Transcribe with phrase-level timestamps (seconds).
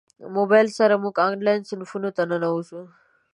[0.37, 2.81] موبایل سره موږ انلاین صنفونو ته ننوځو.